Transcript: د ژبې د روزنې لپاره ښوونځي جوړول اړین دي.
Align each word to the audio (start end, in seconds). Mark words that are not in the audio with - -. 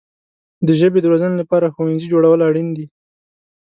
د 0.67 0.69
ژبې 0.79 0.99
د 1.01 1.05
روزنې 1.11 1.35
لپاره 1.41 1.71
ښوونځي 1.73 2.07
جوړول 2.13 2.39
اړین 2.49 2.67
دي. 2.77 2.85